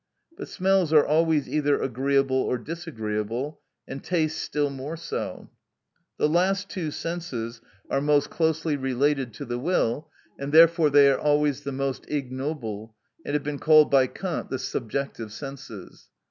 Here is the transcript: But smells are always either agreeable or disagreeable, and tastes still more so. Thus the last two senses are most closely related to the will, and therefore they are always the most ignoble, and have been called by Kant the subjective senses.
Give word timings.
But 0.35 0.47
smells 0.47 0.91
are 0.93 1.05
always 1.05 1.47
either 1.47 1.79
agreeable 1.79 2.37
or 2.41 2.57
disagreeable, 2.57 3.61
and 3.87 4.03
tastes 4.03 4.41
still 4.41 4.71
more 4.71 4.97
so. 4.97 5.51
Thus 6.17 6.27
the 6.27 6.33
last 6.33 6.69
two 6.71 6.89
senses 6.89 7.61
are 7.87 8.01
most 8.01 8.31
closely 8.31 8.75
related 8.75 9.31
to 9.35 9.45
the 9.45 9.59
will, 9.59 10.09
and 10.39 10.51
therefore 10.51 10.89
they 10.89 11.07
are 11.11 11.19
always 11.19 11.61
the 11.61 11.71
most 11.71 12.05
ignoble, 12.07 12.95
and 13.23 13.35
have 13.35 13.43
been 13.43 13.59
called 13.59 13.91
by 13.91 14.07
Kant 14.07 14.49
the 14.49 14.57
subjective 14.57 15.31
senses. 15.31 16.09